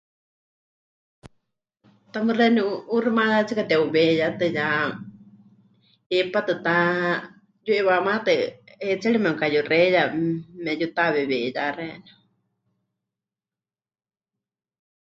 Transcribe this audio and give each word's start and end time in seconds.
Tamɨ́ 2.11 2.33
xeeníu 2.37 2.65
'uuximayátsika 2.87 3.63
te'uweiyatɨ 3.69 4.45
ya, 4.57 4.65
hipátɨ 6.11 6.53
ta 6.65 6.75
yu'iwamátɨ 7.65 8.33
heitserie 8.85 9.23
memɨkayuxeiya, 9.23 10.01
me... 10.13 10.21
memɨyutaweweiyá 10.63 11.65
xeeníu. 11.77 12.15